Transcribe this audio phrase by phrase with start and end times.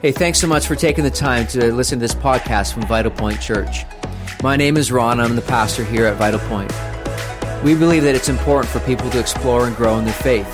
[0.00, 3.12] Hey, thanks so much for taking the time to listen to this podcast from Vital
[3.12, 3.84] Point Church.
[4.42, 5.20] My name is Ron.
[5.20, 6.70] I'm the pastor here at Vital Point.
[7.62, 10.48] We believe that it's important for people to explore and grow in their faith.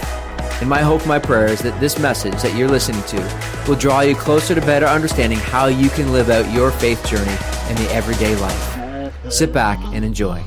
[0.60, 4.02] And my hope, my prayer is that this message that you're listening to will draw
[4.02, 7.32] you closer to better understanding how you can live out your faith journey
[7.70, 9.32] in the everyday life.
[9.32, 10.40] Sit back and enjoy.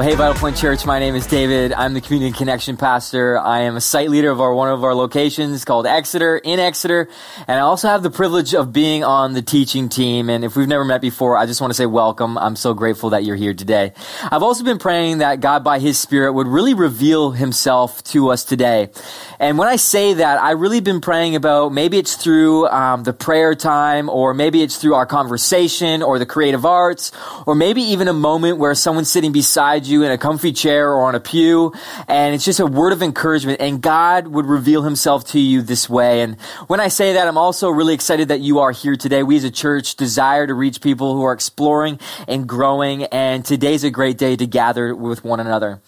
[0.00, 1.74] Well, hey, Vital Point Church, my name is David.
[1.74, 3.38] I'm the Community Connection Pastor.
[3.38, 7.06] I am a site leader of our one of our locations called Exeter in Exeter,
[7.46, 10.30] and I also have the privilege of being on the teaching team.
[10.30, 12.38] And if we've never met before, I just want to say welcome.
[12.38, 13.92] I'm so grateful that you're here today.
[14.22, 18.42] I've also been praying that God, by His Spirit, would really reveal Himself to us
[18.42, 18.88] today.
[19.38, 23.12] And when I say that, I really been praying about maybe it's through um, the
[23.12, 27.12] prayer time, or maybe it's through our conversation, or the creative arts,
[27.46, 30.90] or maybe even a moment where someone's sitting beside beside you in a comfy chair
[30.90, 31.72] or on a pew.
[32.08, 33.60] And it's just a word of encouragement.
[33.60, 36.22] And God would reveal himself to you this way.
[36.22, 39.22] And when I say that, I'm also really excited that you are here today.
[39.22, 43.04] We as a church desire to reach people who are exploring and growing.
[43.04, 45.80] And today's a great day to gather with one another.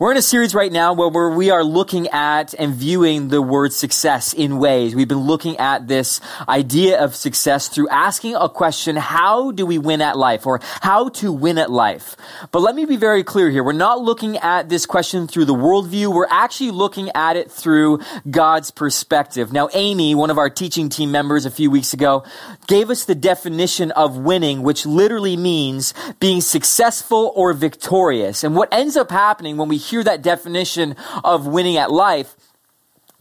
[0.00, 3.74] We're in a series right now where we are looking at and viewing the word
[3.74, 4.94] success in ways.
[4.94, 9.76] We've been looking at this idea of success through asking a question, how do we
[9.76, 12.16] win at life or how to win at life?
[12.50, 13.62] But let me be very clear here.
[13.62, 16.14] We're not looking at this question through the worldview.
[16.14, 19.52] We're actually looking at it through God's perspective.
[19.52, 22.24] Now, Amy, one of our teaching team members a few weeks ago,
[22.66, 28.42] gave us the definition of winning, which literally means being successful or victorious.
[28.42, 32.36] And what ends up happening when we hear that definition of winning at life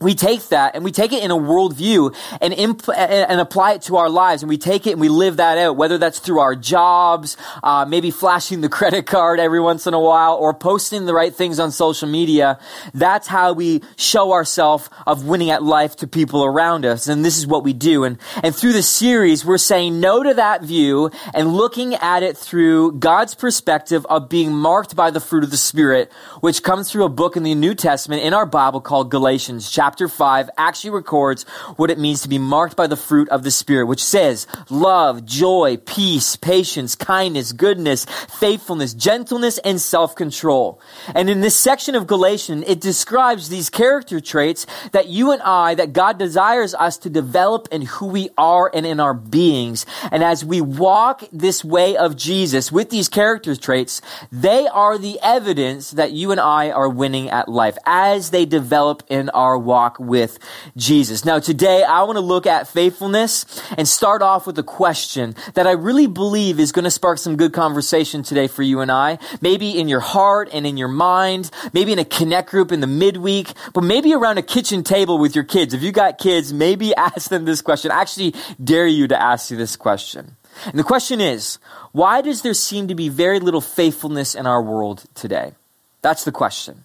[0.01, 3.97] we take that and we take it in a worldview and, and apply it to
[3.97, 6.55] our lives and we take it and we live that out, whether that's through our
[6.55, 11.13] jobs, uh, maybe flashing the credit card every once in a while or posting the
[11.13, 12.59] right things on social media.
[12.93, 17.07] That's how we show ourselves of winning at life to people around us.
[17.07, 18.03] And this is what we do.
[18.05, 22.37] And, and through the series, we're saying no to that view and looking at it
[22.37, 27.03] through God's perspective of being marked by the fruit of the Spirit, which comes through
[27.03, 30.91] a book in the New Testament in our Bible called Galatians chapter chapter 5 actually
[30.91, 31.45] records
[31.77, 35.25] what it means to be marked by the fruit of the Spirit, which says love,
[35.25, 40.79] joy, peace, patience, kindness, goodness, faithfulness, gentleness, and self-control.
[41.15, 45.73] And in this section of Galatians, it describes these character traits that you and I,
[45.73, 49.87] that God desires us to develop in who we are and in our beings.
[50.11, 55.19] And as we walk this way of Jesus with these character traits, they are the
[55.23, 59.78] evidence that you and I are winning at life as they develop in our walk
[59.79, 60.39] walk with
[60.75, 61.23] Jesus.
[61.23, 63.45] Now, today I want to look at faithfulness
[63.77, 67.37] and start off with a question that I really believe is going to spark some
[67.37, 69.19] good conversation today for you and I.
[69.39, 72.87] Maybe in your heart and in your mind, maybe in a connect group in the
[72.87, 75.73] midweek, but maybe around a kitchen table with your kids.
[75.73, 77.89] If you got kids, maybe ask them this question.
[77.89, 80.35] I actually dare you to ask you this question.
[80.65, 81.57] And the question is,
[81.93, 85.53] why does there seem to be very little faithfulness in our world today?
[86.01, 86.83] That's the question.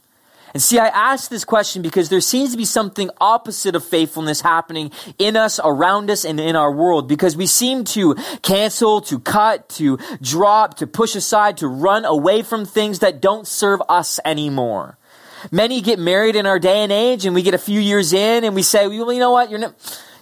[0.54, 4.40] And see, I ask this question because there seems to be something opposite of faithfulness
[4.40, 9.18] happening in us, around us, and in our world because we seem to cancel, to
[9.18, 14.20] cut, to drop, to push aside, to run away from things that don't serve us
[14.24, 14.96] anymore.
[15.50, 18.44] Many get married in our day and age and we get a few years in
[18.44, 19.50] and we say, well, you know what?
[19.50, 19.74] You're not,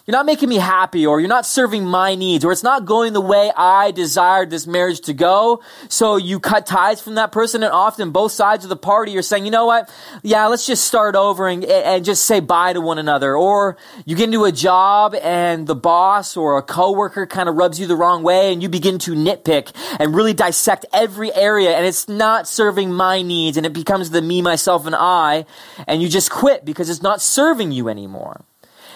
[0.06, 3.12] you're not making me happy or you're not serving my needs or it's not going
[3.12, 5.62] the way I desired this marriage to go.
[5.88, 9.22] So you cut ties from that person and often both sides of the party are
[9.22, 9.92] saying, you know what?
[10.22, 13.36] Yeah, let's just start over and, and just say bye to one another.
[13.36, 17.78] Or you get into a job and the boss or a coworker kind of rubs
[17.78, 21.86] you the wrong way and you begin to nitpick and really dissect every area and
[21.86, 25.44] it's not serving my needs and it becomes the me, myself, and I
[25.86, 28.44] and you just quit because it's not serving you anymore.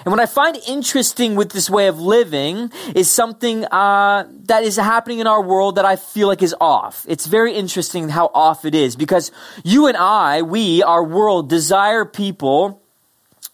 [0.06, 4.76] And what I find interesting with this way of living is something uh, that is
[4.76, 7.04] happening in our world that I feel like is off.
[7.08, 9.32] It's very interesting how off it is because
[9.64, 12.80] you and I, we, our world, desire people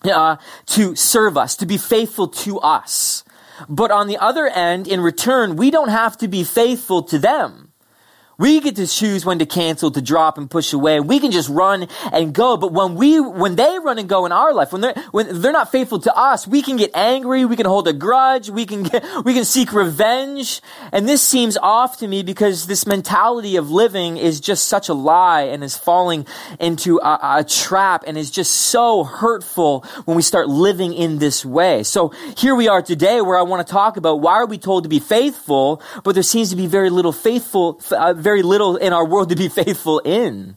[0.04, 0.36] uh,
[0.66, 3.24] to serve us, to be faithful to us.
[3.66, 7.71] But on the other end, in return, we don't have to be faithful to them.
[8.42, 10.98] We get to choose when to cancel, to drop and push away.
[10.98, 12.56] We can just run and go.
[12.56, 15.52] But when we, when they run and go in our life, when they're, when they're
[15.52, 17.44] not faithful to us, we can get angry.
[17.44, 18.50] We can hold a grudge.
[18.50, 20.60] We can get, we can seek revenge.
[20.90, 24.94] And this seems off to me because this mentality of living is just such a
[24.94, 26.26] lie and is falling
[26.58, 31.44] into a, a trap and is just so hurtful when we start living in this
[31.44, 31.84] way.
[31.84, 34.82] So here we are today where I want to talk about why are we told
[34.82, 38.94] to be faithful, but there seems to be very little faithful, uh, very little in
[38.94, 40.56] our world to be faithful in.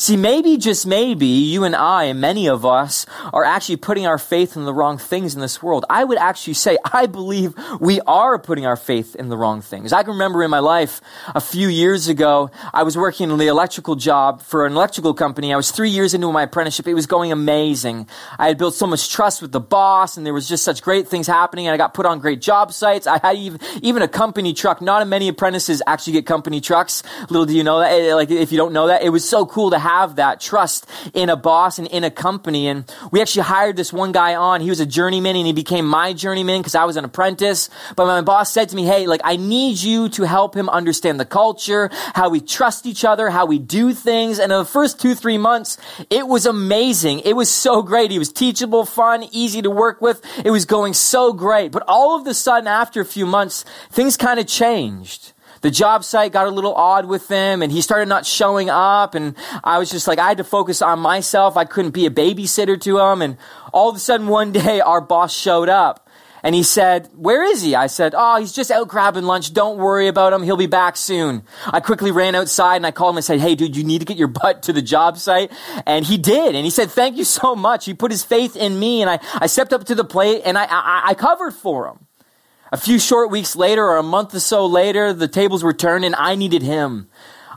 [0.00, 4.56] See, maybe, just maybe, you and I, many of us, are actually putting our faith
[4.56, 5.84] in the wrong things in this world.
[5.90, 9.92] I would actually say, I believe we are putting our faith in the wrong things.
[9.92, 11.00] I can remember in my life,
[11.34, 15.52] a few years ago, I was working in the electrical job for an electrical company.
[15.52, 16.86] I was three years into my apprenticeship.
[16.86, 18.08] It was going amazing.
[18.38, 21.08] I had built so much trust with the boss, and there was just such great
[21.08, 23.08] things happening, and I got put on great job sites.
[23.08, 24.80] I had even, even a company truck.
[24.80, 27.02] Not many apprentices actually get company trucks.
[27.30, 27.90] Little do you know that.
[27.90, 30.38] Eh, like, if you don't know that, it was so cool to have have that
[30.40, 32.68] trust in a boss and in a company.
[32.68, 34.60] And we actually hired this one guy on.
[34.60, 37.70] He was a journeyman and he became my journeyman because I was an apprentice.
[37.96, 41.18] But my boss said to me, Hey, like, I need you to help him understand
[41.18, 44.38] the culture, how we trust each other, how we do things.
[44.38, 45.78] And in the first two, three months,
[46.10, 47.20] it was amazing.
[47.20, 48.10] It was so great.
[48.10, 50.22] He was teachable, fun, easy to work with.
[50.44, 51.72] It was going so great.
[51.72, 56.04] But all of a sudden, after a few months, things kind of changed the job
[56.04, 59.78] site got a little odd with him and he started not showing up and I
[59.78, 61.56] was just like, I had to focus on myself.
[61.56, 63.22] I couldn't be a babysitter to him.
[63.22, 63.36] And
[63.72, 66.08] all of a sudden one day our boss showed up
[66.42, 67.74] and he said, Where is he?
[67.74, 69.52] I said, Oh, he's just out grabbing lunch.
[69.52, 70.42] Don't worry about him.
[70.42, 71.42] He'll be back soon.
[71.66, 74.04] I quickly ran outside and I called him and said, Hey, dude, you need to
[74.04, 75.52] get your butt to the job site.
[75.86, 76.54] And he did.
[76.54, 77.84] And he said, Thank you so much.
[77.84, 80.56] He put his faith in me and I, I stepped up to the plate and
[80.56, 82.07] I, I, I covered for him.
[82.70, 86.04] A few short weeks later, or a month or so later, the tables were turned
[86.04, 87.08] and I needed him.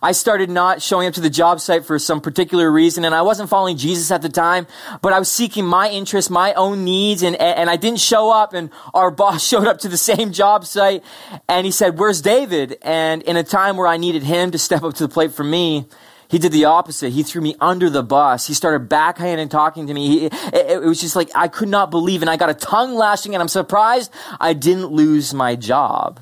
[0.04, 3.22] I started not showing up to the job site for some particular reason, and I
[3.22, 4.66] wasn't following Jesus at the time,
[5.02, 8.54] but I was seeking my interests, my own needs, and, and I didn't show up,
[8.54, 11.04] and our boss showed up to the same job site,
[11.48, 12.78] and he said, Where's David?
[12.82, 15.44] And in a time where I needed him to step up to the plate for
[15.44, 15.86] me,
[16.32, 17.12] he did the opposite.
[17.12, 18.48] He threw me under the bus.
[18.48, 20.08] He started backhanding talking to me.
[20.08, 22.96] He, it, it, was just like I could not believe, and I got a tongue
[22.96, 26.22] lashing, and I'm surprised I didn't lose my job.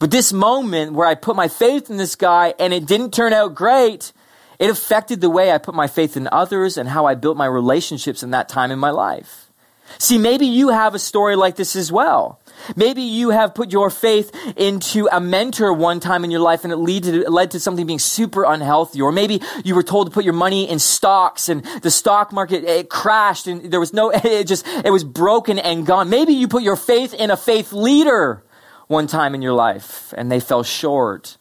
[0.00, 3.32] But this moment where I put my faith in this guy and it didn't turn
[3.32, 4.12] out great,
[4.58, 7.46] it affected the way I put my faith in others and how I built my
[7.46, 9.52] relationships in that time in my life.
[9.98, 12.40] See, maybe you have a story like this as well.
[12.76, 16.72] Maybe you have put your faith into a mentor one time in your life and
[16.72, 19.00] it led to, led to something being super unhealthy.
[19.00, 22.64] Or maybe you were told to put your money in stocks and the stock market,
[22.64, 26.10] it crashed and there was no, it just, it was broken and gone.
[26.10, 28.42] Maybe you put your faith in a faith leader
[28.86, 31.36] one time in your life and they fell short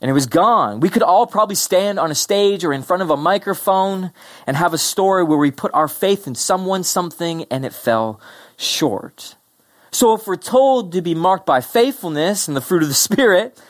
[0.00, 0.80] and it was gone.
[0.80, 4.12] We could all probably stand on a stage or in front of a microphone
[4.46, 8.20] and have a story where we put our faith in someone, something, and it fell
[8.56, 9.36] short.
[9.98, 13.60] So if we're told to be marked by faithfulness and the fruit of the Spirit,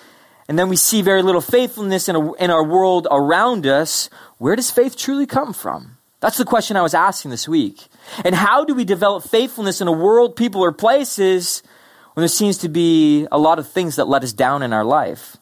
[0.46, 4.54] and then we see very little faithfulness in, a, in our world around us, where
[4.54, 5.96] does faith truly come from?
[6.20, 7.86] That's the question I was asking this week.
[8.26, 11.62] And how do we develop faithfulness in a world, people, or places
[12.12, 14.84] when there seems to be a lot of things that let us down in our
[14.84, 15.38] life?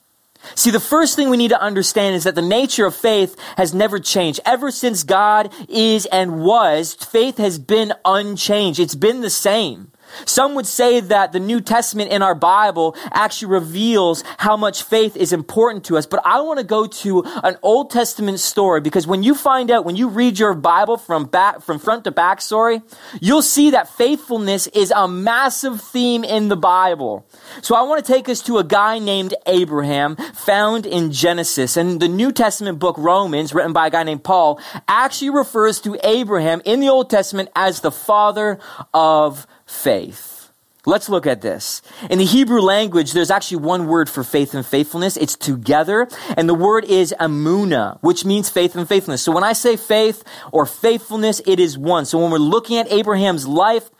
[0.54, 3.74] See, the first thing we need to understand is that the nature of faith has
[3.74, 4.38] never changed.
[4.46, 8.78] Ever since God is and was, faith has been unchanged.
[8.78, 9.90] It's been the same.
[10.24, 15.16] Some would say that the New Testament in our Bible actually reveals how much faith
[15.16, 16.06] is important to us.
[16.06, 19.84] But I want to go to an Old Testament story because when you find out,
[19.84, 22.82] when you read your Bible from back, from front to back story,
[23.20, 27.26] you'll see that faithfulness is a massive theme in the Bible.
[27.62, 32.00] So I want to take us to a guy named Abraham found in Genesis and
[32.00, 36.62] the New Testament book Romans written by a guy named Paul actually refers to Abraham
[36.64, 38.58] in the Old Testament as the father
[38.92, 40.50] of faith.
[40.88, 41.82] Let's look at this.
[42.08, 45.16] In the Hebrew language, there's actually one word for faith and faithfulness.
[45.16, 46.08] It's together.
[46.36, 49.20] And the word is amuna, which means faith and faithfulness.
[49.20, 52.04] So when I say faith or faithfulness, it is one.
[52.04, 53.90] So when we're looking at Abraham's life,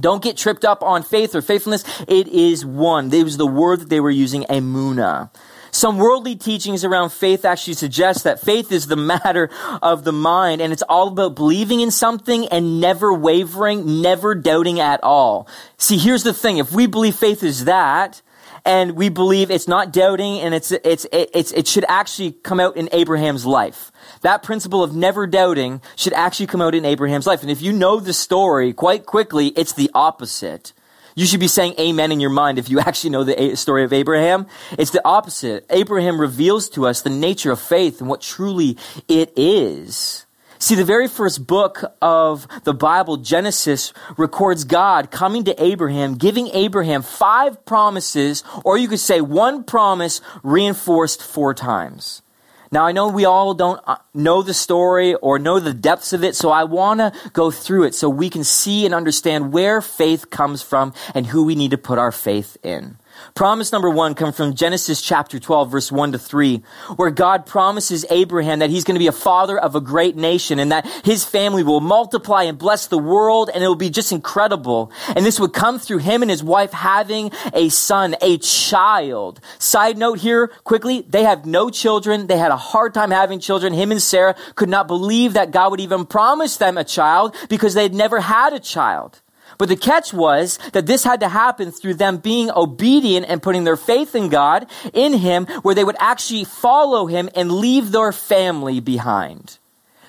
[0.00, 1.84] don't get tripped up on faith or faithfulness.
[2.08, 3.14] It is one.
[3.14, 5.30] It was the word that they were using, amuna.
[5.78, 9.48] Some worldly teachings around faith actually suggest that faith is the matter
[9.80, 14.80] of the mind and it's all about believing in something and never wavering, never doubting
[14.80, 15.46] at all.
[15.76, 16.58] See, here's the thing.
[16.58, 18.22] If we believe faith is that,
[18.64, 22.76] and we believe it's not doubting and it's, it's, it's, it should actually come out
[22.76, 23.92] in Abraham's life.
[24.22, 27.42] That principle of never doubting should actually come out in Abraham's life.
[27.42, 30.72] And if you know the story quite quickly, it's the opposite.
[31.18, 33.92] You should be saying amen in your mind if you actually know the story of
[33.92, 34.46] Abraham.
[34.78, 35.66] It's the opposite.
[35.68, 38.76] Abraham reveals to us the nature of faith and what truly
[39.08, 40.26] it is.
[40.60, 46.50] See, the very first book of the Bible, Genesis, records God coming to Abraham, giving
[46.52, 52.22] Abraham five promises, or you could say one promise reinforced four times.
[52.70, 56.22] Now, I know we all don't uh, know the story or know the depths of
[56.22, 59.80] it, so I want to go through it so we can see and understand where
[59.80, 62.98] faith comes from and who we need to put our faith in.
[63.34, 66.62] Promise number one comes from Genesis chapter 12, verse 1 to 3,
[66.96, 70.58] where God promises Abraham that he's going to be a father of a great nation
[70.58, 74.12] and that his family will multiply and bless the world and it will be just
[74.12, 74.90] incredible.
[75.14, 79.40] And this would come through him and his wife having a son, a child.
[79.58, 82.26] Side note here, quickly, they have no children.
[82.26, 83.72] They had a hard time having children.
[83.72, 87.74] Him and Sarah could not believe that God would even promise them a child because
[87.74, 89.20] they had never had a child.
[89.58, 93.64] But the catch was that this had to happen through them being obedient and putting
[93.64, 98.12] their faith in God, in Him, where they would actually follow Him and leave their
[98.12, 99.58] family behind.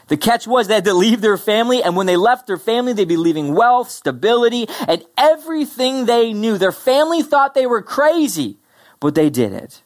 [0.08, 2.94] The catch was they had to leave their family, and when they left their family,
[2.94, 6.58] they'd be leaving wealth, stability, and everything they knew.
[6.58, 8.58] Their family thought they were crazy,
[9.00, 9.84] but they did it.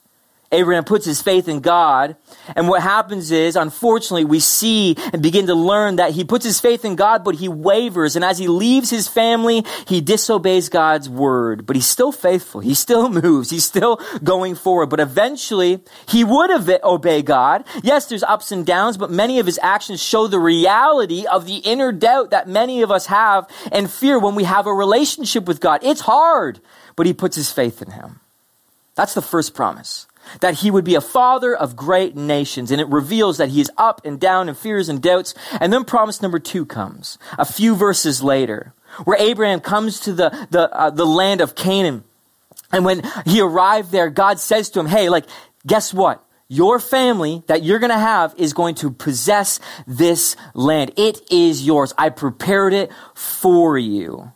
[0.53, 2.15] Abraham puts his faith in God.
[2.55, 6.59] And what happens is, unfortunately, we see and begin to learn that he puts his
[6.59, 8.15] faith in God, but he wavers.
[8.15, 11.65] And as he leaves his family, he disobeys God's word.
[11.65, 12.61] But he's still faithful.
[12.61, 13.49] He still moves.
[13.49, 14.87] He's still going forward.
[14.87, 16.51] But eventually, he would
[16.83, 17.65] obey God.
[17.81, 21.57] Yes, there's ups and downs, but many of his actions show the reality of the
[21.57, 25.59] inner doubt that many of us have and fear when we have a relationship with
[25.59, 25.79] God.
[25.83, 26.59] It's hard,
[26.95, 28.19] but he puts his faith in him.
[28.95, 30.05] That's the first promise
[30.41, 32.71] that he would be a father of great nations.
[32.71, 35.33] And it reveals that he is up and down in fears and doubts.
[35.59, 38.73] And then promise number two comes a few verses later,
[39.05, 42.03] where Abraham comes to the, the, uh, the land of Canaan.
[42.71, 45.25] And when he arrived there, God says to him, Hey, like,
[45.65, 46.23] guess what?
[46.47, 50.91] Your family that you're going to have is going to possess this land.
[50.97, 51.93] It is yours.
[51.97, 54.31] I prepared it for you.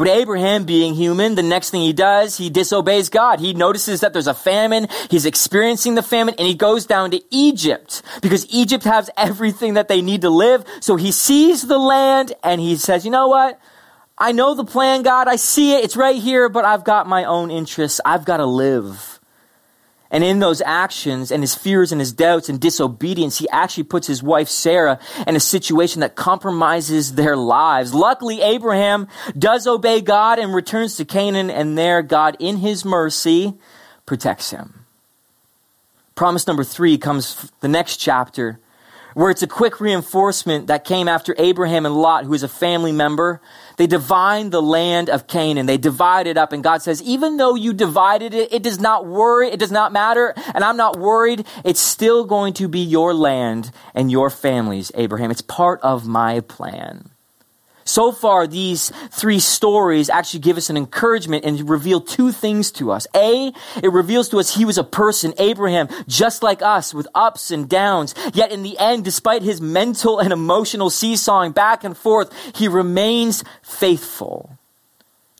[0.00, 3.38] But Abraham, being human, the next thing he does, he disobeys God.
[3.38, 4.88] He notices that there's a famine.
[5.10, 9.88] He's experiencing the famine and he goes down to Egypt because Egypt has everything that
[9.88, 10.64] they need to live.
[10.80, 13.60] So he sees the land and he says, you know what?
[14.16, 15.28] I know the plan, God.
[15.28, 15.84] I see it.
[15.84, 18.00] It's right here, but I've got my own interests.
[18.02, 19.09] I've got to live.
[20.10, 24.08] And in those actions and his fears and his doubts and disobedience, he actually puts
[24.08, 27.94] his wife Sarah in a situation that compromises their lives.
[27.94, 29.06] Luckily, Abraham
[29.38, 33.54] does obey God and returns to Canaan, and there God, in his mercy,
[34.04, 34.84] protects him.
[36.16, 38.58] Promise number three comes the next chapter,
[39.14, 42.92] where it's a quick reinforcement that came after Abraham and Lot, who is a family
[42.92, 43.40] member
[43.80, 45.64] they divide the land of Canaan.
[45.64, 46.52] They divide it up.
[46.52, 49.48] And God says, even though you divided it, it does not worry.
[49.48, 50.34] It does not matter.
[50.52, 51.46] And I'm not worried.
[51.64, 55.30] It's still going to be your land and your families, Abraham.
[55.30, 57.08] It's part of my plan.
[57.90, 62.92] So far, these three stories actually give us an encouragement and reveal two things to
[62.92, 63.08] us.
[63.16, 67.50] A, it reveals to us he was a person, Abraham, just like us, with ups
[67.50, 68.14] and downs.
[68.32, 73.42] Yet in the end, despite his mental and emotional seesawing back and forth, he remains
[73.60, 74.56] faithful.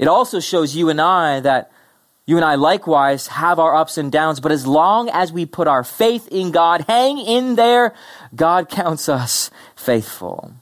[0.00, 1.70] It also shows you and I that
[2.26, 5.68] you and I likewise have our ups and downs, but as long as we put
[5.68, 7.94] our faith in God, hang in there,
[8.34, 10.52] God counts us faithful.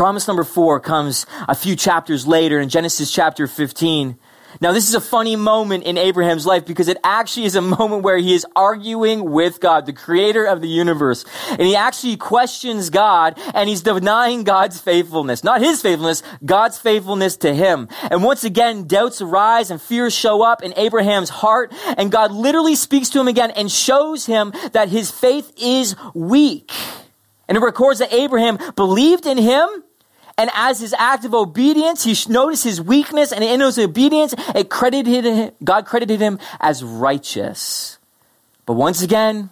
[0.00, 4.18] Promise number four comes a few chapters later in Genesis chapter 15.
[4.58, 8.02] Now, this is a funny moment in Abraham's life because it actually is a moment
[8.02, 11.26] where he is arguing with God, the creator of the universe.
[11.50, 15.44] And he actually questions God and he's denying God's faithfulness.
[15.44, 17.86] Not his faithfulness, God's faithfulness to him.
[18.10, 21.74] And once again, doubts arise and fears show up in Abraham's heart.
[21.98, 26.72] And God literally speaks to him again and shows him that his faith is weak.
[27.48, 29.68] And it records that Abraham believed in him
[30.40, 34.70] and as his act of obedience, he noticed his weakness, and in his obedience, it
[34.70, 37.98] credited him, God credited him as righteous.
[38.64, 39.50] But once again,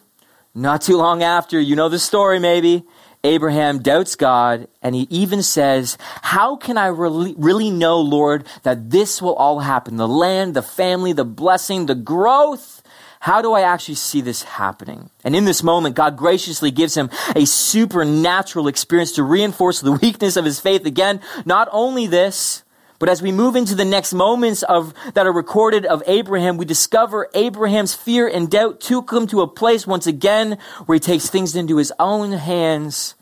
[0.54, 2.84] not too long after, you know the story maybe,
[3.22, 8.88] Abraham doubts God, and he even says, How can I really, really know, Lord, that
[8.88, 9.96] this will all happen?
[9.96, 12.77] The land, the family, the blessing, the growth.
[13.20, 15.10] How do I actually see this happening?
[15.24, 20.36] And in this moment, God graciously gives him a supernatural experience to reinforce the weakness
[20.36, 20.86] of his faith.
[20.86, 22.62] Again, not only this,
[22.98, 26.64] but as we move into the next moments of that are recorded of Abraham, we
[26.64, 31.28] discover Abraham's fear and doubt took him to a place once again where he takes
[31.28, 33.14] things into his own hands,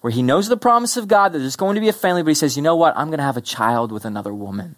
[0.00, 2.30] where he knows the promise of God that there's going to be a family, but
[2.30, 2.96] he says, you know what?
[2.96, 4.76] I'm going to have a child with another woman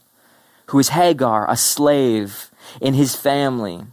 [0.67, 2.51] who is Hagar, a slave
[2.81, 3.87] in his family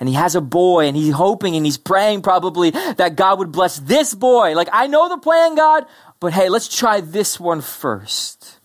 [0.00, 3.52] and he has a boy and he's hoping and he's praying probably that God would
[3.52, 4.54] bless this boy.
[4.54, 5.84] Like, I know the plan, God,
[6.18, 8.58] but hey, let's try this one first.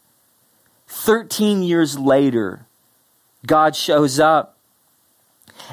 [0.87, 2.65] 13 years later,
[3.45, 4.57] God shows up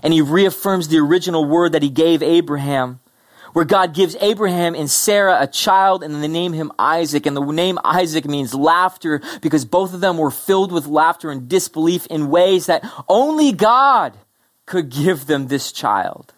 [0.03, 2.99] and he reaffirms the original word that he gave Abraham,
[3.53, 7.25] where God gives Abraham and Sarah a child and they name him Isaac.
[7.25, 11.49] And the name Isaac means laughter because both of them were filled with laughter and
[11.49, 14.17] disbelief in ways that only God
[14.67, 16.33] could give them this child.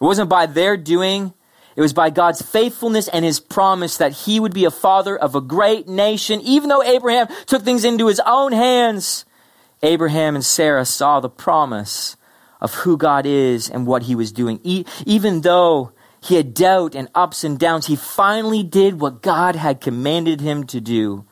[0.00, 1.32] It wasn't by their doing,
[1.74, 5.34] it was by God's faithfulness and his promise that he would be a father of
[5.34, 6.40] a great nation.
[6.42, 9.24] Even though Abraham took things into his own hands,
[9.82, 12.16] Abraham and Sarah saw the promise
[12.60, 14.60] of who God is and what he was doing.
[15.06, 19.80] Even though he had doubt and ups and downs, he finally did what God had
[19.80, 21.24] commanded him to do.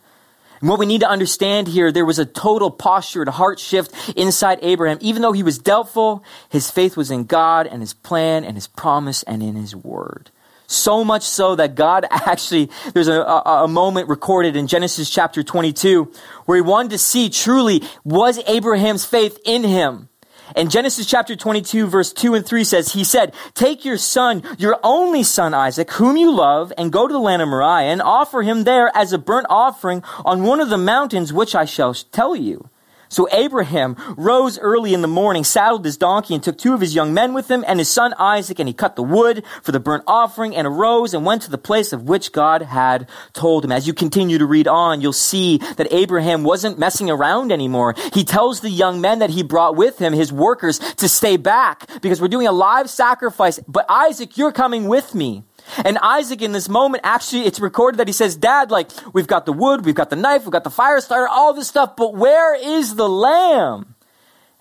[0.60, 3.92] And what we need to understand here, there was a total posture and heart shift
[4.16, 4.98] inside Abraham.
[5.00, 8.66] Even though he was doubtful, his faith was in God and his plan and his
[8.66, 10.30] promise and in his word.
[10.66, 15.42] So much so that God actually, there's a, a, a, moment recorded in Genesis chapter
[15.42, 16.12] 22
[16.44, 20.09] where he wanted to see truly was Abraham's faith in him.
[20.56, 24.78] And Genesis chapter 22 verse 2 and 3 says, He said, Take your son, your
[24.82, 28.42] only son Isaac, whom you love, and go to the land of Moriah, and offer
[28.42, 32.34] him there as a burnt offering on one of the mountains which I shall tell
[32.34, 32.69] you.
[33.10, 36.94] So Abraham rose early in the morning, saddled his donkey, and took two of his
[36.94, 39.80] young men with him and his son Isaac, and he cut the wood for the
[39.80, 43.72] burnt offering, and arose and went to the place of which God had told him.
[43.72, 47.94] As you continue to read on, you'll see that Abraham wasn't messing around anymore.
[48.14, 51.90] He tells the young men that he brought with him, his workers, to stay back
[52.00, 53.58] because we're doing a live sacrifice.
[53.66, 55.42] But Isaac, you're coming with me.
[55.84, 59.46] And Isaac in this moment, actually, it's recorded that he says, Dad, like, we've got
[59.46, 62.14] the wood, we've got the knife, we've got the fire starter, all this stuff, but
[62.14, 63.94] where is the lamb?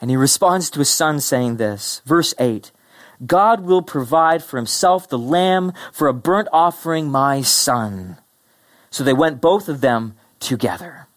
[0.02, 2.72] And he responds to his son saying this, verse 8,
[3.26, 8.18] God will provide for himself the lamb for a burnt offering, my son.
[8.90, 11.09] So they went both of them together.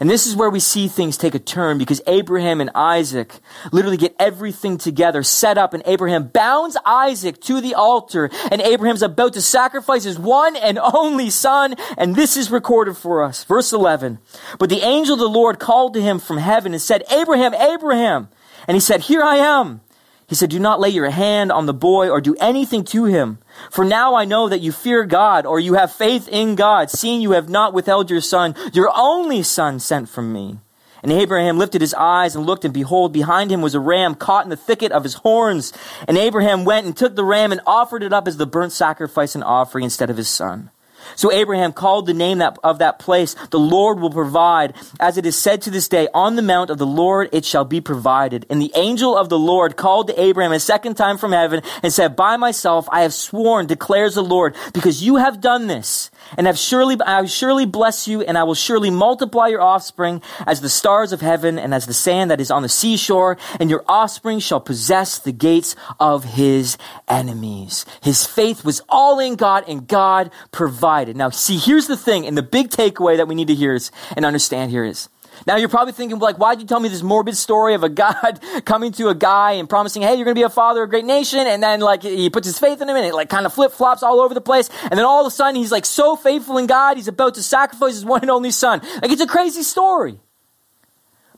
[0.00, 3.34] And this is where we see things take a turn because Abraham and Isaac
[3.72, 9.02] literally get everything together, set up, and Abraham bounds Isaac to the altar, and Abraham's
[9.02, 13.44] about to sacrifice his one and only son, and this is recorded for us.
[13.44, 14.18] Verse 11.
[14.58, 18.28] But the angel of the Lord called to him from heaven and said, Abraham, Abraham.
[18.66, 19.80] And he said, Here I am.
[20.28, 23.38] He said, Do not lay your hand on the boy or do anything to him.
[23.70, 27.20] For now I know that you fear God or you have faith in God, seeing
[27.20, 30.58] you have not withheld your son, your only son sent from me.
[31.02, 34.44] And Abraham lifted his eyes and looked, and behold, behind him was a ram caught
[34.44, 35.72] in the thicket of his horns.
[36.08, 39.34] And Abraham went and took the ram and offered it up as the burnt sacrifice
[39.34, 40.70] and offering instead of his son.
[41.14, 44.74] So Abraham called the name that, of that place, the Lord will provide.
[44.98, 47.64] As it is said to this day, on the mount of the Lord it shall
[47.64, 48.46] be provided.
[48.50, 51.92] And the angel of the Lord called to Abraham a second time from heaven and
[51.92, 56.46] said, By myself I have sworn, declares the Lord, because you have done this and
[56.46, 60.60] have surely, I will surely bless you, and I will surely multiply your offspring as
[60.60, 63.84] the stars of heaven and as the sand that is on the seashore, and your
[63.88, 67.86] offspring shall possess the gates of his enemies.
[68.02, 71.16] His faith was all in God, and God provided.
[71.16, 73.90] Now, see, here's the thing, and the big takeaway that we need to hear is,
[74.16, 75.08] and understand here is,
[75.46, 78.40] now you're probably thinking, like, why'd you tell me this morbid story of a God
[78.64, 80.90] coming to a guy and promising, hey, you're going to be a father of a
[80.90, 81.40] great nation.
[81.40, 83.72] And then like he puts his faith in him and it like kind of flip
[83.72, 84.70] flops all over the place.
[84.82, 87.42] And then all of a sudden he's like so faithful in God, he's about to
[87.42, 88.80] sacrifice his one and only son.
[89.02, 90.20] Like it's a crazy story.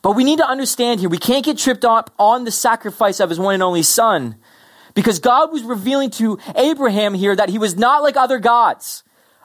[0.03, 3.31] But we need to understand here, we can't get tripped up on the sacrifice of
[3.31, 4.37] his one and only son.
[4.95, 9.03] Because God was revealing to Abraham here that he was not like other gods.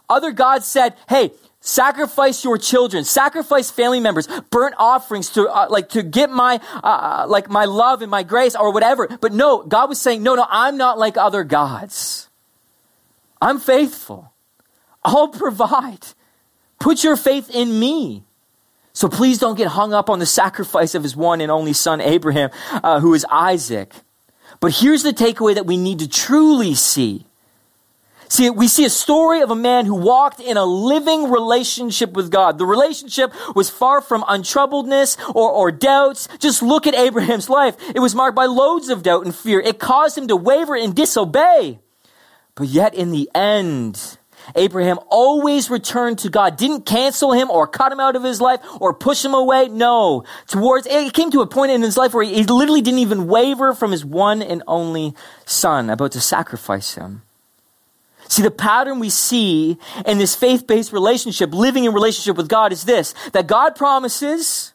[0.09, 1.31] Other gods said, hey,
[1.63, 3.05] sacrifice your children.
[3.05, 4.27] Sacrifice family members.
[4.49, 8.21] Burnt offerings to uh, like to get my uh, uh, like my love and my
[8.23, 9.07] grace or whatever.
[9.07, 12.29] But no god was saying no no i'm not like other gods.
[13.41, 14.31] I'm faithful.
[15.03, 16.05] I'll provide.
[16.79, 18.23] Put your faith in me.
[18.93, 21.99] So please don't get hung up on the sacrifice of his one and only son
[21.99, 23.93] abraham uh, who is isaac.
[24.59, 27.25] But here's the takeaway that we need to truly see
[28.33, 32.31] See, we see a story of a man who walked in a living relationship with
[32.31, 32.57] God.
[32.57, 36.27] The relationship was far from untroubledness or, or doubts.
[36.39, 37.77] Just look at Abraham's life.
[37.93, 39.59] It was marked by loads of doubt and fear.
[39.59, 41.77] It caused him to waver and disobey.
[42.55, 44.17] But yet in the end,
[44.55, 48.61] Abraham always returned to God, didn't cancel him or cut him out of his life
[48.81, 49.67] or push him away.
[49.67, 50.23] No.
[50.47, 53.75] Towards, it came to a point in his life where he literally didn't even waver
[53.75, 55.13] from his one and only
[55.45, 57.21] son about to sacrifice him.
[58.33, 62.73] See, the pattern we see in this faith based relationship, living in relationship with God,
[62.73, 64.73] is this that God promises.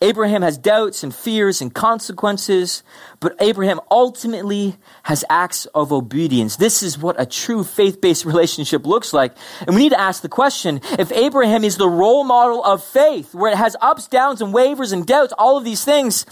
[0.00, 2.82] Abraham has doubts and fears and consequences,
[3.20, 6.56] but Abraham ultimately has acts of obedience.
[6.56, 9.36] This is what a true faith based relationship looks like.
[9.66, 13.34] And we need to ask the question if Abraham is the role model of faith,
[13.34, 16.24] where it has ups, downs, and wavers and doubts, all of these things,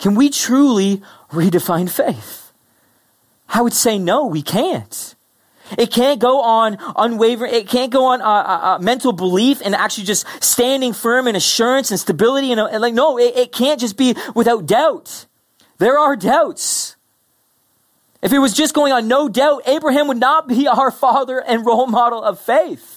[0.00, 2.52] can we truly redefine faith?
[3.48, 5.15] I would say no, we can't.
[5.78, 7.54] It can't go on unwavering.
[7.54, 11.36] It can't go on uh, uh, uh, mental belief and actually just standing firm in
[11.36, 12.52] assurance and stability.
[12.52, 15.26] And, and like, no, it, it can't just be without doubt.
[15.78, 16.96] There are doubts.
[18.22, 21.64] If it was just going on no doubt, Abraham would not be our father and
[21.64, 22.95] role model of faith.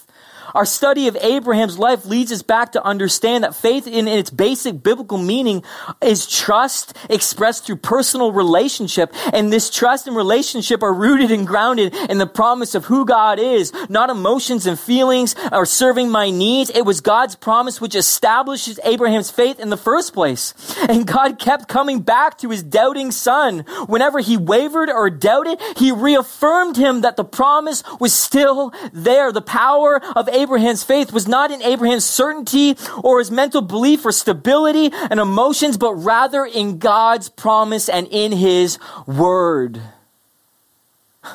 [0.54, 4.82] Our study of Abraham's life leads us back to understand that faith in its basic
[4.84, 5.64] biblical meaning
[6.02, 9.14] is trust expressed through personal relationship.
[9.34, 13.40] And this trust and relationship are rooted and grounded in the promise of who God
[13.40, 16.70] is, not emotions and feelings or serving my needs.
[16.70, 20.54] It was God's promise which establishes Abraham's faith in the first place.
[20.88, 23.60] And God kept coming back to his doubting son.
[23.88, 29.32] Whenever he wavered or doubted, he reaffirmed him that the promise was still there.
[29.32, 34.12] The power of Abraham's faith was not in Abraham's certainty or his mental belief or
[34.12, 39.82] stability and emotions, but rather in God's promise and in his word.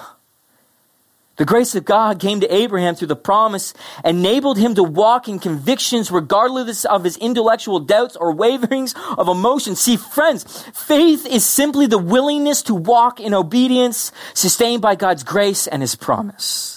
[1.37, 5.41] The grace of God came to Abraham through the promise, enabled him to walk in
[5.41, 9.75] convictions regardless of his intellectual doubts or waverings of emotion.
[9.75, 15.67] See, friends, faith is simply the willingness to walk in obedience, sustained by God's grace
[15.67, 16.74] and his promise.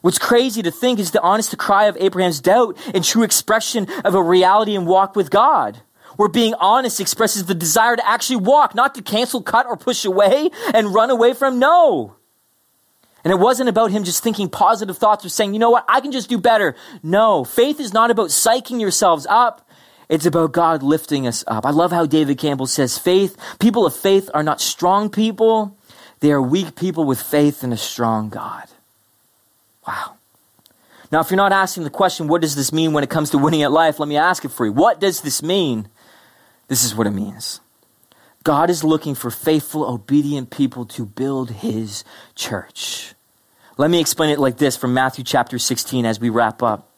[0.00, 4.14] What's crazy to think is the honest cry of Abraham's doubt and true expression of
[4.14, 5.80] a reality and walk with God.
[6.16, 10.04] Where being honest expresses the desire to actually walk, not to cancel, cut, or push
[10.04, 11.58] away and run away from.
[11.58, 12.16] No.
[13.22, 16.00] And it wasn't about him just thinking positive thoughts or saying, you know what, I
[16.00, 16.76] can just do better.
[17.02, 19.68] No, faith is not about psyching yourselves up.
[20.08, 21.66] It's about God lifting us up.
[21.66, 25.76] I love how David Campbell says faith, people of faith are not strong people.
[26.20, 28.68] They are weak people with faith in a strong God.
[29.86, 30.16] Wow.
[31.12, 33.38] Now, if you're not asking the question, what does this mean when it comes to
[33.38, 34.00] winning at life?
[34.00, 34.72] Let me ask it for you.
[34.72, 35.88] What does this mean?
[36.68, 37.60] This is what it means.
[38.42, 43.14] God is looking for faithful, obedient people to build his church.
[43.76, 46.90] Let me explain it like this from Matthew chapter 16 as we wrap up.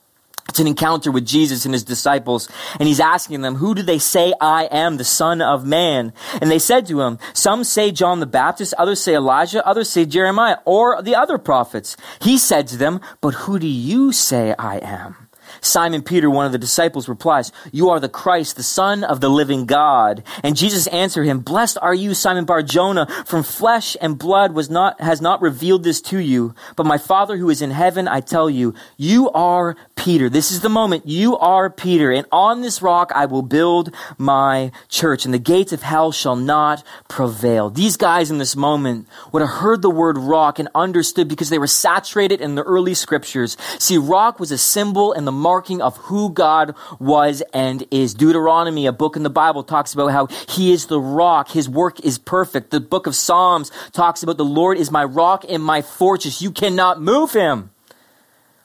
[0.48, 2.48] It's an encounter with Jesus and his disciples,
[2.80, 6.14] and he's asking them, Who do they say I am, the Son of Man?
[6.40, 10.06] And they said to him, Some say John the Baptist, others say Elijah, others say
[10.06, 11.96] Jeremiah, or the other prophets.
[12.22, 15.27] He said to them, But who do you say I am?
[15.60, 19.28] Simon Peter, one of the disciples, replies, You are the Christ, the Son of the
[19.28, 20.22] living God.
[20.42, 24.70] And Jesus answered him, Blessed are you, Simon Bar Jonah, from flesh and blood was
[24.70, 28.20] not, has not revealed this to you, but my Father who is in heaven, I
[28.20, 30.30] tell you, you are Peter.
[30.30, 31.06] This is the moment.
[31.06, 35.72] You are Peter, and on this rock I will build my church, and the gates
[35.72, 37.68] of hell shall not prevail.
[37.68, 41.58] These guys in this moment would have heard the word rock and understood because they
[41.58, 43.56] were saturated in the early scriptures.
[43.78, 48.12] See, rock was a symbol and the marking of who God was and is.
[48.12, 51.48] Deuteronomy, a book in the Bible, talks about how he is the rock.
[51.52, 52.70] His work is perfect.
[52.70, 56.42] The book of Psalms talks about the Lord is my rock and my fortress.
[56.42, 57.70] You cannot move him.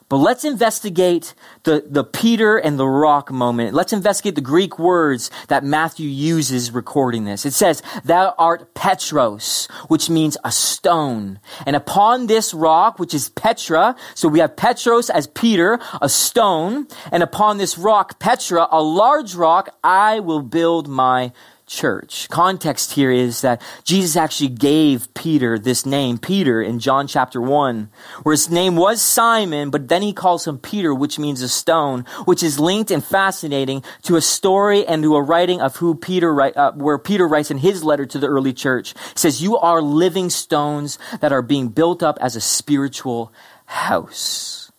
[0.08, 3.74] But let's investigate the, the Peter and the rock moment.
[3.74, 7.46] Let's investigate the Greek words that Matthew uses recording this.
[7.46, 11.40] It says, Thou art Petros, which means a stone.
[11.66, 16.86] And upon this rock, which is Petra, so we have Petros as Peter, a stone.
[17.10, 21.32] And upon this rock, Petra, a large rock, I will build my
[21.66, 22.28] church.
[22.28, 27.88] Context here is that Jesus actually gave Peter this name, Peter, in John chapter 1,
[28.22, 32.04] where his name was Simon, but then he calls him Peter, which means a stone,
[32.24, 36.38] which is linked and fascinating to a story and to a writing of who Peter,
[36.40, 38.92] uh, where Peter writes in his letter to the early church.
[38.92, 43.32] He says, You are living stones that are being built up as a spiritual
[43.66, 44.70] house.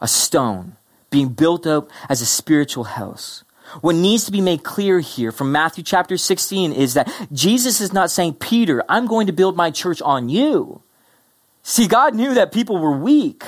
[0.00, 0.76] A stone
[1.10, 3.44] being built up as a spiritual house.
[3.80, 7.92] What needs to be made clear here from Matthew chapter 16 is that Jesus is
[7.92, 10.82] not saying, Peter, I'm going to build my church on you.
[11.62, 13.44] See, God knew that people were weak.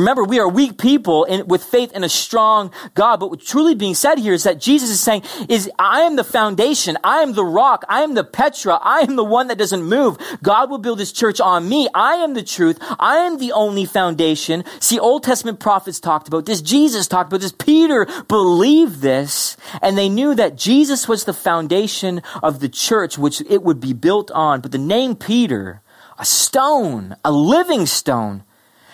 [0.00, 3.20] Remember, we are weak people with faith in a strong God.
[3.20, 6.24] But what's truly being said here is that Jesus is saying, is I am the
[6.24, 6.96] foundation.
[7.04, 7.84] I am the rock.
[7.88, 8.78] I am the Petra.
[8.82, 10.16] I am the one that doesn't move.
[10.42, 11.88] God will build his church on me.
[11.94, 12.78] I am the truth.
[12.98, 14.64] I am the only foundation.
[14.80, 16.62] See, Old Testament prophets talked about this.
[16.62, 17.52] Jesus talked about this.
[17.52, 19.58] Peter believed this.
[19.82, 23.92] And they knew that Jesus was the foundation of the church, which it would be
[23.92, 24.62] built on.
[24.62, 25.82] But the name Peter,
[26.18, 28.44] a stone, a living stone,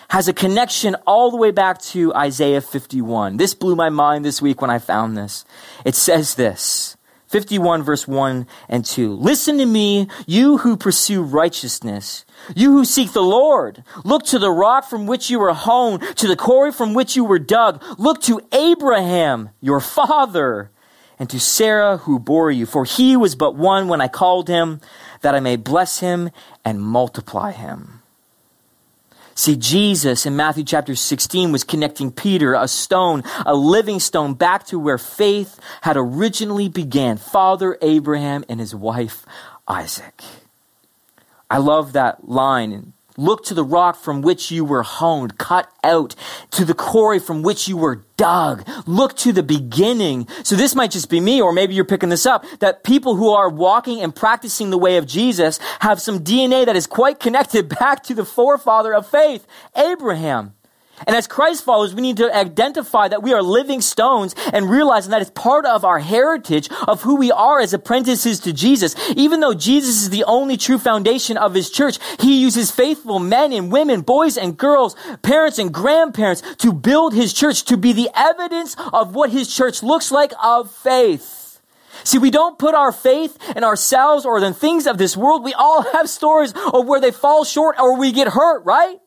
[0.09, 3.37] has a connection all the way back to Isaiah 51.
[3.37, 5.45] This blew my mind this week when I found this.
[5.85, 9.13] It says this 51 verse 1 and 2.
[9.13, 13.83] Listen to me, you who pursue righteousness, you who seek the Lord.
[14.05, 17.25] Look to the rock from which you were hewn, to the quarry from which you
[17.25, 17.83] were dug.
[17.97, 20.71] Look to Abraham, your father,
[21.19, 22.65] and to Sarah who bore you.
[22.65, 24.79] For he was but one when I called him,
[25.21, 26.29] that I may bless him
[26.63, 28.01] and multiply him.
[29.37, 34.65] See, Jesus in Matthew chapter 16 was connecting Peter, a stone, a living stone, back
[34.65, 37.17] to where faith had originally began.
[37.17, 39.27] Father Abraham and his wife
[39.67, 40.23] Isaac.
[41.51, 46.13] I love that line Look to the rock from which you were honed, cut out,
[46.51, 48.63] to the quarry from which you were dug.
[48.85, 50.27] Look to the beginning.
[50.43, 53.29] So this might just be me, or maybe you're picking this up, that people who
[53.29, 57.69] are walking and practicing the way of Jesus have some DNA that is quite connected
[57.79, 60.53] back to the forefather of faith, Abraham.
[61.05, 65.11] And as Christ followers, we need to identify that we are living stones and realizing
[65.11, 68.95] that it's part of our heritage of who we are as apprentices to Jesus.
[69.15, 73.53] Even though Jesus is the only true foundation of his church, he uses faithful men
[73.53, 78.09] and women, boys and girls, parents and grandparents to build his church, to be the
[78.15, 81.61] evidence of what his church looks like of faith.
[82.03, 85.43] See, we don't put our faith in ourselves or in things of this world.
[85.43, 88.99] We all have stories of where they fall short or we get hurt, right?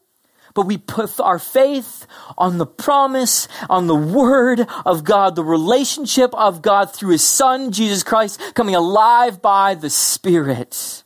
[0.54, 6.34] But we put our faith on the promise, on the word of God, the relationship
[6.34, 11.04] of God through his son, Jesus Christ, coming alive by the Spirit.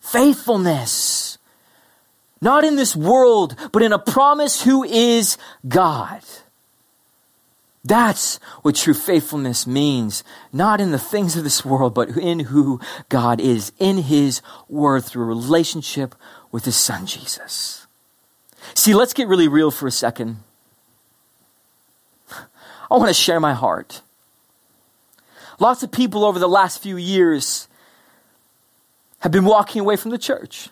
[0.00, 1.38] Faithfulness.
[2.40, 6.22] Not in this world, but in a promise who is God.
[7.86, 10.24] That's what true faithfulness means.
[10.52, 15.04] Not in the things of this world, but in who God is, in his word
[15.04, 16.16] through a relationship
[16.50, 17.85] with his son, Jesus.
[18.74, 20.38] See, let's get really real for a second.
[22.90, 24.02] I want to share my heart.
[25.58, 27.68] Lots of people over the last few years
[29.20, 30.68] have been walking away from the church,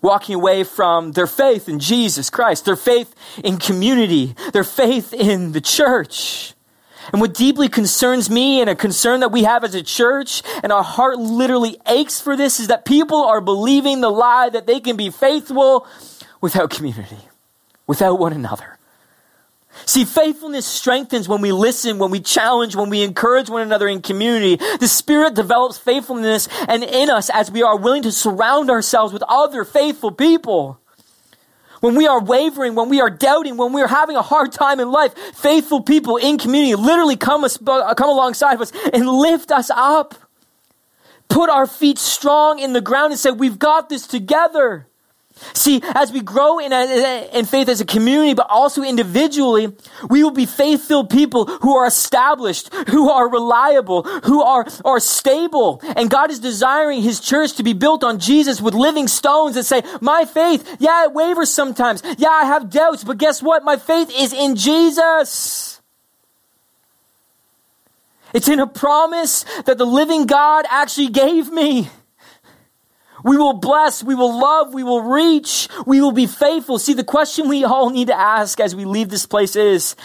[0.00, 5.52] walking away from their faith in Jesus Christ, their faith in community, their faith in
[5.52, 6.54] the church.
[7.12, 10.72] And what deeply concerns me and a concern that we have as a church, and
[10.72, 14.80] our heart literally aches for this, is that people are believing the lie that they
[14.80, 15.86] can be faithful
[16.40, 17.18] without community,
[17.86, 18.76] without one another.
[19.84, 24.00] See, faithfulness strengthens when we listen, when we challenge, when we encourage one another in
[24.00, 24.56] community.
[24.78, 29.22] The Spirit develops faithfulness and in us as we are willing to surround ourselves with
[29.28, 30.80] other faithful people.
[31.80, 34.80] When we are wavering, when we are doubting, when we are having a hard time
[34.80, 39.06] in life, faithful people in community literally come, us, uh, come alongside of us and
[39.06, 40.14] lift us up.
[41.28, 44.86] Put our feet strong in the ground and say, we've got this together.
[45.52, 49.68] See, as we grow in, a, in faith as a community, but also individually,
[50.08, 55.80] we will be faith-filled people who are established, who are reliable, who are, are stable.
[55.94, 59.64] And God is desiring His church to be built on Jesus with living stones that
[59.64, 62.02] say, my faith, yeah, it wavers sometimes.
[62.16, 63.62] Yeah, I have doubts, but guess what?
[63.62, 65.80] My faith is in Jesus.
[68.32, 71.88] It's in a promise that the living God actually gave me.
[73.26, 76.78] We will bless, we will love, we will reach, we will be faithful.
[76.78, 79.96] See, the question we all need to ask as we leave this place is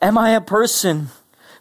[0.00, 1.08] Am I a person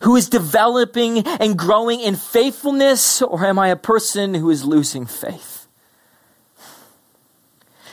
[0.03, 5.05] who is developing and growing in faithfulness, or am I a person who is losing
[5.05, 5.67] faith?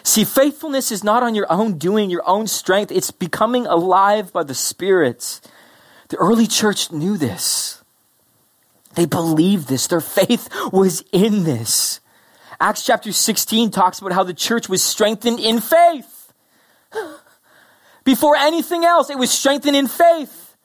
[0.04, 2.92] See, faithfulness is not on your own doing, your own strength.
[2.92, 5.40] It's becoming alive by the Spirit.
[6.06, 7.82] The early church knew this.
[8.94, 9.88] They believed this.
[9.88, 11.98] Their faith was in this.
[12.60, 16.32] Acts chapter 16 talks about how the church was strengthened in faith.
[18.04, 20.56] Before anything else, it was strengthened in faith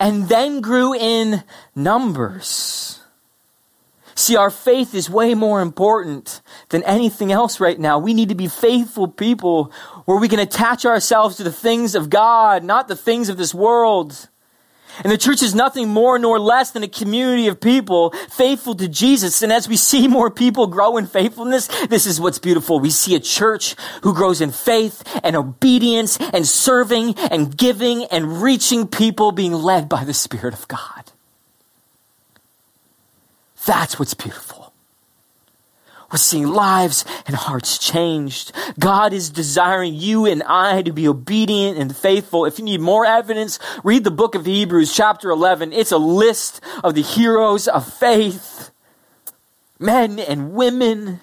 [0.00, 1.42] and then grew in
[1.74, 3.00] numbers.
[4.14, 7.98] See, our faith is way more important than anything else right now.
[7.98, 9.72] We need to be faithful people
[10.04, 13.52] where we can attach ourselves to the things of God, not the things of this
[13.52, 14.28] world.
[15.02, 18.88] And the church is nothing more nor less than a community of people faithful to
[18.88, 19.42] Jesus.
[19.42, 22.78] And as we see more people grow in faithfulness, this is what's beautiful.
[22.78, 28.42] We see a church who grows in faith and obedience and serving and giving and
[28.42, 31.12] reaching people being led by the Spirit of God.
[33.66, 34.63] That's what's beautiful.
[36.14, 38.52] We're seeing lives and hearts changed.
[38.78, 42.44] God is desiring you and I to be obedient and faithful.
[42.44, 45.72] If you need more evidence, read the book of Hebrews, chapter 11.
[45.72, 48.70] It's a list of the heroes of faith,
[49.80, 51.20] men and women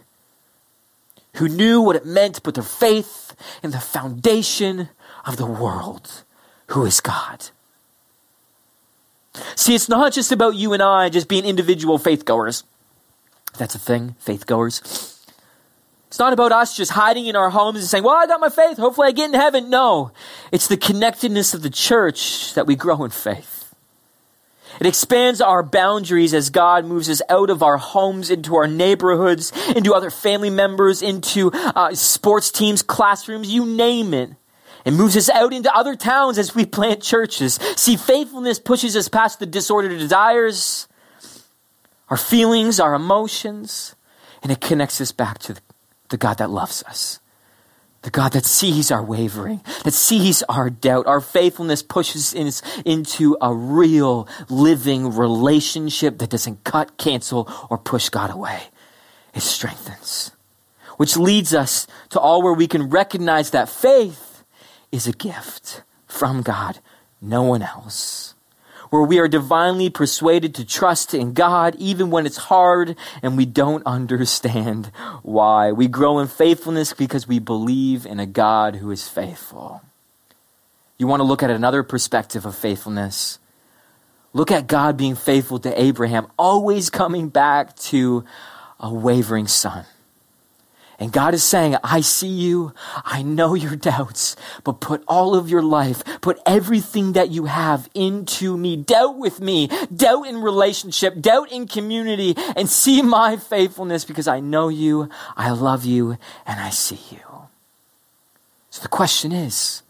[1.35, 4.89] who knew what it meant to put their faith in the foundation
[5.25, 6.25] of the world,
[6.67, 7.47] who is God.
[9.55, 12.65] See, it's not just about you and I just being individual faith goers.
[13.57, 15.17] That's a thing, faith goers.
[16.07, 18.49] It's not about us just hiding in our homes and saying, well, I got my
[18.49, 18.77] faith.
[18.77, 19.69] Hopefully I get in heaven.
[19.69, 20.11] No.
[20.51, 23.73] It's the connectedness of the church that we grow in faith.
[24.79, 29.51] It expands our boundaries as God moves us out of our homes into our neighborhoods,
[29.75, 34.31] into other family members, into uh, sports teams, classrooms, you name it.
[34.83, 37.55] It moves us out into other towns as we plant churches.
[37.75, 40.87] See, faithfulness pushes us past the disordered desires,
[42.11, 43.95] our feelings, our emotions,
[44.43, 45.55] and it connects us back to
[46.09, 47.21] the God that loves us.
[48.01, 51.07] The God that sees our wavering, that sees our doubt.
[51.07, 58.09] Our faithfulness pushes us into a real living relationship that doesn't cut, cancel, or push
[58.09, 58.63] God away.
[59.33, 60.31] It strengthens.
[60.97, 64.43] Which leads us to all where we can recognize that faith
[64.91, 66.79] is a gift from God,
[67.21, 68.30] no one else
[68.91, 73.45] where we are divinely persuaded to trust in God even when it's hard and we
[73.45, 74.91] don't understand
[75.23, 75.71] why.
[75.71, 79.81] We grow in faithfulness because we believe in a God who is faithful.
[80.97, 83.39] You want to look at another perspective of faithfulness?
[84.33, 88.25] Look at God being faithful to Abraham, always coming back to
[88.79, 89.85] a wavering son.
[91.01, 92.75] And God is saying, I see you.
[93.03, 97.89] I know your doubts, but put all of your life, put everything that you have
[97.95, 98.75] into me.
[98.75, 104.41] Doubt with me, doubt in relationship, doubt in community, and see my faithfulness because I
[104.41, 107.47] know you, I love you, and I see you.
[108.69, 109.81] So the question is,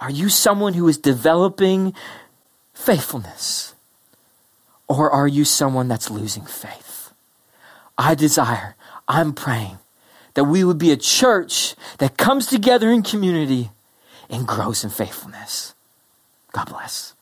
[0.00, 1.94] are you someone who is developing
[2.74, 3.76] faithfulness?
[4.88, 7.12] Or are you someone that's losing faith?
[7.96, 8.74] I desire,
[9.06, 9.78] I'm praying
[10.40, 13.70] that we would be a church that comes together in community
[14.30, 15.74] and grows in faithfulness.
[16.52, 17.14] God bless.